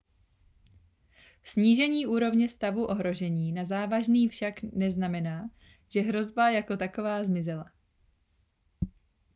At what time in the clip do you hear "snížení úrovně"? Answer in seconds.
1.43-2.49